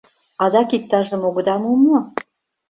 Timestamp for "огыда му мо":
1.27-1.97